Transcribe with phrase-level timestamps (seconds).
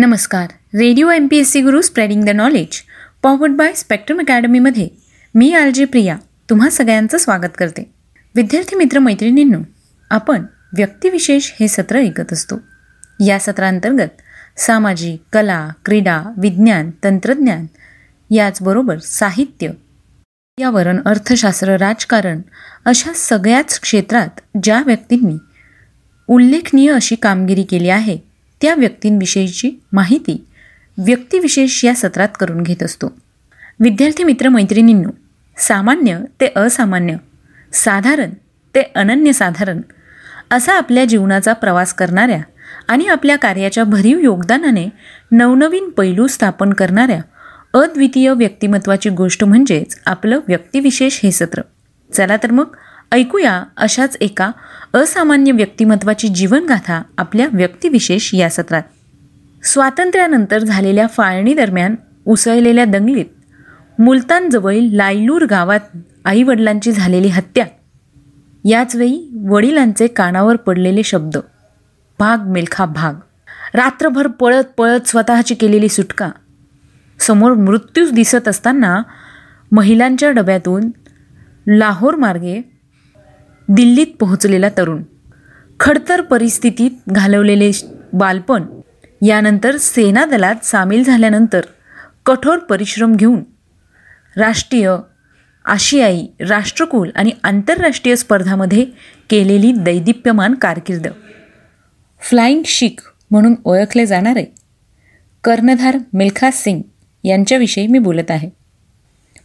[0.00, 0.46] नमस्कार.
[0.74, 2.80] Radio M P S C Guru spreading the knowledge
[3.22, 4.88] powered by spectrum अकॅडमीमध्ये
[5.34, 6.16] मी R J Priya
[6.50, 7.82] तुम्हा सगळ्यांचं स्वागत करते.
[8.34, 9.58] विद्यार्थी मित्र मैत्रिणींनो
[10.10, 10.44] आपण
[10.76, 12.58] व्यक्तिविशेष हे सत्र ऐकत असतो.
[13.26, 17.66] या सत्रांतर्गत सामाजिक कला क्रीडा विज्ञान तंत्रज्ञान
[18.30, 22.40] याचबरोबर साहित्य पर्यावरण अर्थशास्त्र राजकारण
[22.84, 25.36] अशा सगळ्याच क्षेत्रात ज्या व्यक्तींनी
[26.28, 28.29] उल्लेखनीय अशी कामगिरी केली आहे
[28.60, 30.46] त्या व्यक्तींविषयीची माहिती
[30.98, 33.12] व्यक्तिविशेष या सत्रात करून घेत असतो.
[33.80, 35.10] विद्यार्थी मित्र मैत्रिणींनो
[35.56, 37.16] सामान्य ते असामान्य
[37.72, 38.30] साधारण
[38.74, 39.80] ते अनन्यसाधारण
[40.50, 42.40] असा आपल्या जीवनाचा प्रवास करणाऱ्या
[42.88, 44.88] आणि आपल्या कार्याच्या भरीव योगदानाने
[45.32, 47.20] नवनवीन पैलू स्थापन करणाऱ्या
[47.74, 51.62] अद्वितीय व्यक्तिमत्वाची गोष्ट म्हणजेच आपलं व्यक्तिविशेष हे सत्र.
[52.12, 52.76] चला तर मग
[53.12, 54.50] ऐकूया अशाच एका
[54.94, 58.82] असामान्य व्यक्तिमत्वाची जीवनगाथा आपल्या व्यक्तिविशेष या सत्रात.
[59.62, 61.94] स्वातंत्र्यानंतर झालेल्या फाळणीदरम्यान
[62.26, 63.24] उसळलेल्या दंगलीत
[63.98, 65.80] मुलतानजवळील लायलूर गावात
[66.24, 67.66] आईवडिलांची झालेली हत्या.
[68.64, 71.36] याचवेळी वडिलांचे कानावर पडलेले शब्द
[72.18, 73.14] भाग मिल्खा भाग.
[73.74, 76.30] रात्रभर पळत पळत स्वतःची केलेली सुटका.
[77.18, 79.02] समोर मृत्यूच दिसत असताना
[79.72, 80.90] महिलांच्या डब्यातून
[81.66, 82.69] लाहोर मार्गे
[83.70, 85.02] दिल्लीत पोहोचलेला तरुण.
[85.80, 87.70] खडतर परिस्थितीत घालवलेले
[88.12, 88.62] बालपण
[89.22, 91.60] यानंतर सेना दलात सामील झाल्यानंतर
[92.26, 93.42] कठोर परिश्रम घेऊन
[94.36, 94.96] राष्ट्रीय
[95.64, 98.84] आशियाई राष्ट्रकुल आणि आंतरराष्ट्रीय स्पर्धामध्ये
[99.30, 101.08] केलेली दैदिप्यमान कारकीर्द.
[102.20, 104.44] फ्लाइंग शीख म्हणून ओळखले जाणारे
[105.44, 106.82] कर्णधार मिल्खा सिंग
[107.24, 108.50] यांच्याविषयी मी बोलत आहे.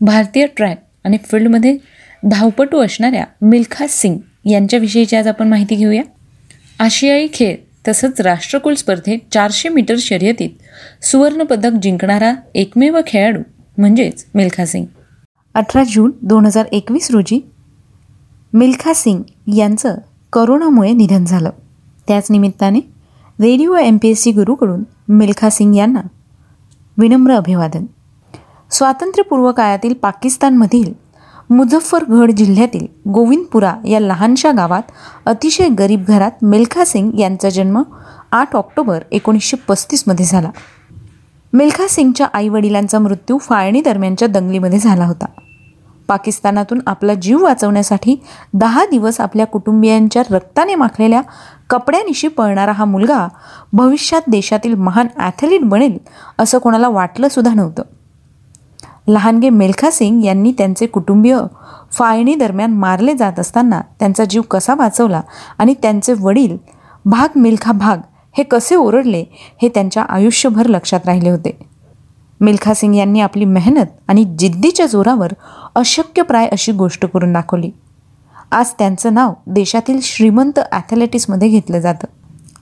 [0.00, 1.76] भारतीय ट्रॅक आणि फील्डमध्ये
[2.22, 6.02] धावपटू असणाऱ्या मिल्खा सिंग यांच्याविषयीची आज आपण माहिती घेऊया.
[6.78, 7.56] आशियाई खेळ
[7.88, 13.40] तसंच राष्ट्रकुल स्पर्धेत चारशे मीटर शर्यतीत सुवर्णपदक जिंकणारा एकमेव खेळाडू
[13.78, 14.86] म्हणजेच मिल्खा सिंग.
[15.54, 17.40] अठरा जून दोन हजार एकवीस रोजी
[18.52, 19.22] मिल्खा सिंग
[19.56, 19.98] यांचं
[20.32, 21.50] करोनामुळे निधन झालं.
[22.08, 22.80] त्याच निमित्ताने
[23.40, 26.00] Radio M P S C गुरूकडून Milkha Singh यांना
[26.98, 27.84] विनम्र अभिवादन.
[28.70, 30.92] स्वातंत्र्यपूर्व काळातील पाकिस्तानमधील
[31.50, 34.82] मुझफ्फरगड जिल्ह्यातील गोविंदपुरा या लहानशा गावात
[35.26, 37.82] अतिशय गरीब घरात मिल्खा सिंग यांचा जन्म
[38.32, 40.50] आठ ऑक्टोबर एकोणीसशे पस्तीसमध्ये झाला.
[41.52, 45.26] मिल्खा सिंगच्या आईवडिलांचा मृत्यू फाळणी दरम्यानच्या दंगलीमध्ये झाला होता.
[46.08, 48.16] पाकिस्तानातून आपला जीव वाचवण्यासाठी
[48.54, 51.20] दहा दिवस आपल्या कुटुंबियांच्या रक्ताने माखलेल्या
[51.70, 53.26] कपड्यानिशी पळणारा हा मुलगा
[53.72, 55.98] भविष्यात देशातील महान ॲथलीट बनेल
[56.38, 57.82] असं कोणाला वाटलं सुद्धा नव्हतं.
[59.08, 61.38] लहानगे मेल्खा सिंग यांनी त्यांचे कुटुंबीय
[61.92, 65.20] फाळणी दरम्यान मारले जात असताना त्यांचा जीव कसा वाचवला
[65.58, 66.56] आणि त्यांचे वडील
[67.04, 68.00] भाग मिल्खा भाग
[68.34, 69.24] हे कसे ओरडले
[69.62, 71.58] हे त्यांच्या आयुष्यभर लक्षात राहिले होते.
[72.40, 75.32] मिल्खा सिंग यांनी आपली मेहनत आणि जिद्दीच्या जोरावर
[75.74, 77.70] अशक्यप्राय अशी गोष्ट करून दाखवली.
[78.50, 82.06] आज त्यांचं नाव देशातील श्रीमंत ॲथलेटिक्समध्ये घेतलं जातं.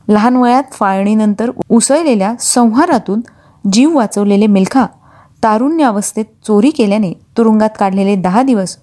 [0.09, 3.21] लहान वयात फाळणीनंतर उसळलेल्या संहारातून
[3.72, 4.87] जीव वाचवलेले मिल्खा
[5.43, 8.77] तारुण्यावस्थेत चोरी केल्याने तुरुंगात काढलेले दहा दिवस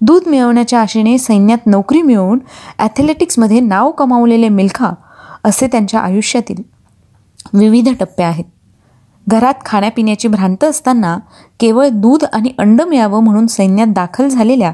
[0.00, 2.38] दूध मिळवण्याच्या आशेने सैन्यात नोकरी मिळवून
[2.78, 4.90] ॲथलेटिक्समध्ये नाव कमावलेले मिल्खा
[5.44, 6.62] असे त्यांच्या आयुष्यातील
[7.54, 8.44] विविध टप्पे आहेत.
[9.26, 11.16] घरात खाण्यापिण्याची भ्रांत असताना
[11.60, 14.72] केवळ दूध आणि अंड मिळावं म्हणून सैन्यात दाखल झालेल्या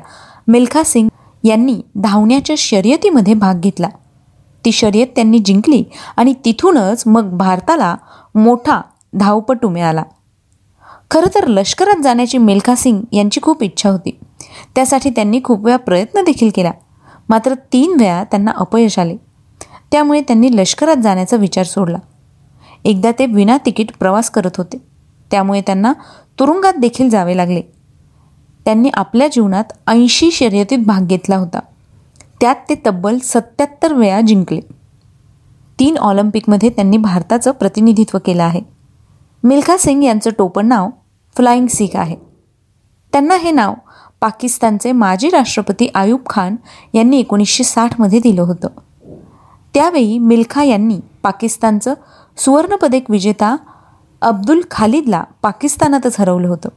[0.48, 1.08] मिल्खा सिंग
[1.44, 3.88] यांनी धावण्याच्या शर्यतीमध्ये भाग घेतला.
[4.64, 5.82] ती शर्यत त्यांनी जिंकली
[6.16, 7.94] आणि तिथूनच मग भारताला
[8.34, 8.80] मोठा
[9.14, 10.02] धावपटू मिळाला.
[11.10, 14.18] खरं तर लष्करात जाण्याची मिल्खा सिंग यांची खूप इच्छा होती.
[14.74, 16.70] त्यासाठी त्यांनी खूप वेळा प्रयत्न देखील केला.
[17.28, 19.16] मात्र तीन वेळा त्यांना अपयश आले.
[19.92, 21.98] त्यामुळे त्यांनी लष्करात जाण्याचा विचार सोडला.
[22.84, 24.76] एकदा ते विना तिकीट प्रवास करत होते.
[25.30, 25.92] त्यामुळे त्यांना
[26.38, 27.62] तुरुंगात देखील जावे लागले.
[28.64, 31.60] त्यांनी आपल्या जीवनात ऐंशी शर्यतीत भाग घेतला होता.
[32.40, 34.60] त्यात ते तब्बल सत्याहत्तर वेळा जिंकले.
[35.78, 38.77] तीन ऑलिम्पिकमध्ये त्यांनी भारताचं प्रतिनिधित्व केलं आहे.
[39.42, 40.88] मिल्खा सिंग यांचं टोपण नाव
[41.36, 42.16] फ्लाइंग सिख आहे.
[43.12, 43.74] त्यांना हे नाव
[44.20, 46.56] पाकिस्तानचे माजी राष्ट्रपती आयूब खान
[46.94, 48.68] यांनी एकोणीसशे साठमध्ये दिलं होतं.
[49.74, 51.94] त्यावेळी मिल्खा यांनी पाकिस्तानचं
[52.38, 53.56] सुवर्णपदक विजेता
[54.22, 56.68] अब्दुल खालिदला पाकिस्तानातच हरवलं होतं.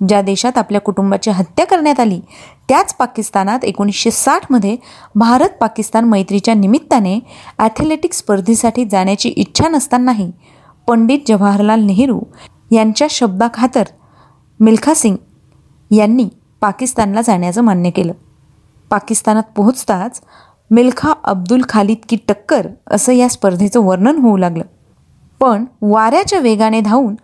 [0.00, 2.20] ज्या देशात आपल्या कुटुंबाची हत्या करण्यात आली
[2.68, 4.76] त्याच पाकिस्तानात एकोणीसशे साठमध्ये
[5.14, 7.18] भारत पाकिस्तान मैत्रीच्या निमित्ताने
[7.58, 10.30] ॲथलेटिक स्पर्धेसाठी जाण्याची इच्छा नसतानाही
[10.90, 12.20] पंडित जवाहरलाल नेहरू
[12.70, 13.82] यांच्या शब्दाखातर
[14.60, 15.16] मिल्खा सिंग
[15.90, 16.28] यांनी
[16.60, 18.12] पाकिस्तानला जाण्याचं मान्य केलं.
[18.90, 20.20] पाकिस्तानात पोहोचताच
[20.70, 24.64] मिल्खा अब्दुल खालिद की टक्कर असं या स्पर्धेचं वर्णन होऊ लागलं.
[25.40, 27.14] पण वाऱ्याच्या वेगाने धावून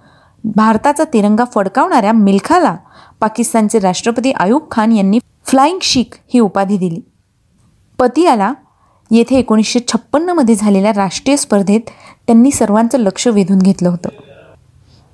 [0.44, 2.76] भारताचा तिरंगा फडकावणाऱ्या मिल्खाला
[3.20, 7.00] पाकिस्तानचे राष्ट्रपती आयूब खान यांनी फ्लाइंग शीख ही उपाधी दिली.
[7.98, 8.52] पतियाला
[9.10, 11.80] येथे एकोणीसशे छप्पन्नमध्ये झालेल्या राष्ट्रीय स्पर्धेत
[12.26, 14.08] त्यांनी सर्वांचं लक्ष वेधून घेतलं होतं.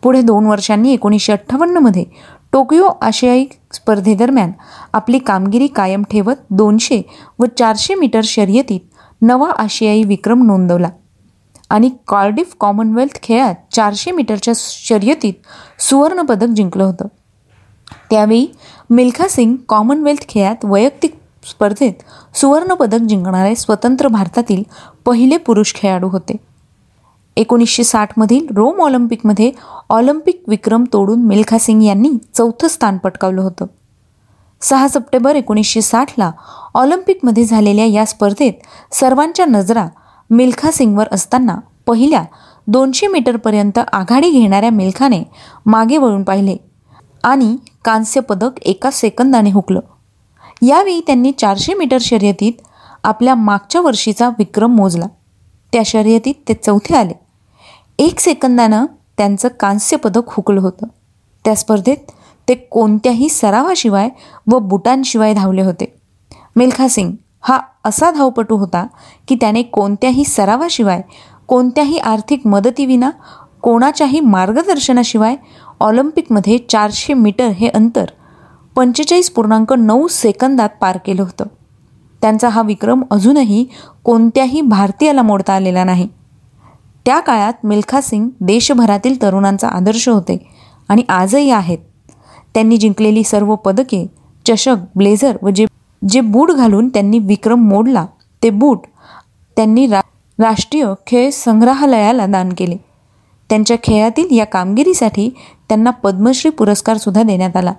[0.02, 2.04] पुढे दोन वर्षांनी एकोणीसशे अठ्ठावन्नमध्ये
[2.52, 4.52] टोकियो आशियाई स्पर्धेदरम्यान
[4.92, 7.02] आपली कामगिरी कायम ठेवत दोनशे
[7.38, 8.80] व चारशे मीटर शर्यतीत
[9.22, 10.88] नवा आशियाई विक्रम नोंदवला
[11.70, 15.34] आणि कार्डिफ कॉमनवेल्थ खेळात चारशे मीटरच्या शर्यतीत
[15.80, 17.06] सुवर्णपदक जिंकलं होतं.
[18.10, 18.46] त्यावेळी
[18.90, 21.14] मिल्खा सिंग कॉमनवेल्थ खेळात वैयक्तिक
[21.48, 21.92] स्पर्धेत
[22.36, 24.62] सुवर्णपदक जिंकणारे स्वतंत्र भारतातील
[25.04, 26.36] पहिले पुरुष खेळाडू होते.
[27.36, 29.50] एकोणीसशे साठमधील रोम ऑलिम्पिकमध्ये
[29.90, 33.66] ऑलिम्पिक विक्रम तोडून मिल्खा सिंग यांनी चौथं स्थान पटकावलं होतं.
[34.60, 36.30] सहा सप्टेंबर एकोणीसशे साठला
[36.74, 38.52] ऑलिम्पिकमध्ये झालेल्या या स्पर्धेत
[38.94, 39.86] सर्वांच्या नजरा
[40.30, 41.56] मिल्खा सिंगवर असताना
[41.86, 42.24] पहिल्या
[42.66, 45.22] दोनशे मीटरपर्यंत आघाडी घेणाऱ्या मिल्खाने
[45.66, 46.56] मागे वळून पाहिले
[47.24, 49.80] आणि कांस्य पदक एका सेकंदाने हुकलं.
[50.62, 52.52] यावेळी त्यांनी चारशे मीटर शर्यतीत
[53.04, 55.06] आपल्या मागच्या वर्षीचा विक्रम मोजला.
[55.72, 57.12] त्या शर्यतीत ते चौथे आले.
[57.98, 58.86] एक सेकंदानं
[59.18, 60.86] त्यांचं कांस्य पदक हुकलं होतं.
[61.44, 62.10] त्या स्पर्धेत
[62.48, 64.08] ते कोणत्याही सरावाशिवाय
[64.52, 65.92] व बुटांशिवाय धावले होते.
[66.56, 68.86] मिल्खा सिंग हा असा धावपटू होता
[69.28, 71.02] की त्याने कोणत्याही सरावाशिवाय
[71.46, 73.10] कोणत्याही आर्थिक मदतीविना
[73.62, 75.36] कोणाच्याही मार्गदर्शनाशिवाय
[75.80, 78.04] ऑलिम्पिकमध्ये चारशे मीटर हे अंतर
[78.76, 81.44] पंचेचाळीस पूर्णांक नऊ सेकंदात पार केलं होतं.
[82.22, 83.64] त्यांचा हा विक्रम अजूनही
[84.04, 86.08] कोणत्याही भारतीयाला मोडता आलेला नाही.
[87.06, 90.36] त्या काळात मिल्खा सिंग देशभरातील तरुणांचा आदर्श होते
[90.88, 91.78] आणि आजही आहेत.
[92.54, 94.06] त्यांनी जिंकलेली सर्व पदके
[94.46, 95.66] चषक ब्लेझर व जे
[96.02, 98.06] जे बूट घालून त्यांनी विक्रम मोडला
[98.42, 98.86] ते बूट
[99.56, 100.00] त्यांनी रा
[100.38, 102.76] राष्ट्रीय खेळ संग्रहालयाला दान केले.
[103.50, 105.28] त्यांच्या खेळातील या कामगिरीसाठी
[105.68, 107.72] त्यांना पद्मश्री पुरस्कारसुद्धा देण्यात आला.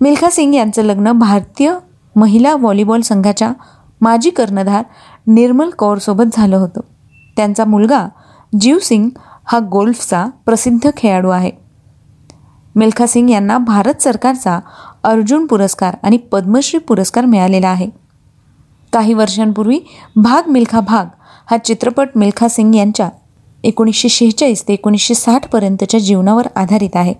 [0.00, 1.74] मिल्खा सिंग यांचं लग्न भारतीय
[2.16, 3.52] महिला व्हॉलीबॉल संघाच्या
[4.00, 4.82] माजी कर्णधार
[5.26, 6.80] निर्मल कौरसोबत झालं होतं.
[7.36, 8.08] त्यांचा मुलगा
[8.60, 9.10] जीव सिंग
[9.44, 11.50] हा गोल्फचा प्रसिद्ध खेळाडू आहे.
[12.74, 14.60] मिल्खा सिंग यांना भारत सरकारचा
[15.04, 17.90] अर्जुन पुरस्कार आणि पद्मश्री पुरस्कार मिळालेला आहे.
[18.92, 19.78] काही वर्षांपूर्वी
[20.16, 21.06] भाग मिल्खा भाग
[21.50, 23.08] हा चित्रपट मिल्खा सिंग यांच्या
[23.64, 27.14] एकोणीसशे शेहेचाळीस ते एकोणीसशे साठपर्यंतच्या जीवनावर आधारित आहे.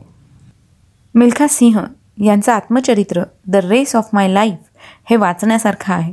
[1.14, 1.80] मिल्खा सिंह
[2.20, 4.56] यांचं आत्मचरित्र the race of my life
[5.10, 6.12] हे वाचण्यासारखं आहे.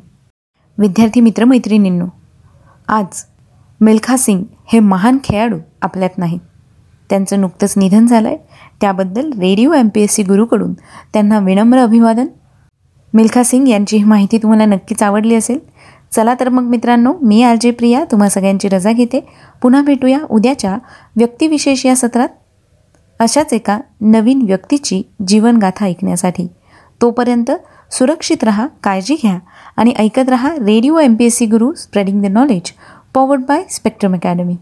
[0.77, 2.05] विद्यार्थी मित्रमैत्रिणींनो
[2.87, 3.23] आज
[3.81, 4.43] मिल्खा सिंग
[4.73, 6.39] हे महान खेळाडू आपल्यात नाही
[7.09, 8.37] त्यांचं नुकतंच निधन झालं आहे
[8.81, 10.73] त्याबद्दल Radio M P S C गुरुकडून
[11.13, 12.27] त्यांना विनम्र अभिवादन.
[13.13, 15.59] मिल्खा सिंग यांची ही माहिती तुम्हाला नक्कीच आवडली असेल.
[16.11, 19.19] चला तर मग मित्रांनो मी आर जे प्रिया तुम्हा सगळ्यांची रजा घेते.
[19.61, 20.77] पुन्हा भेटूया उद्याच्या
[21.15, 22.29] व्यक्तिविशेष या सत्रात.
[23.19, 26.47] अशाच एका नवीन व्यक्तीची जीवनगाथा ऐकण्यासाठी.
[27.01, 27.51] तोपर्यंत
[27.91, 29.37] सुरक्षित रहा काळजी घ्या
[29.77, 32.71] आणि ऐकत रहा Radio M P S C Guru spreading the knowledge
[33.13, 34.55] powered by Spectrum Academy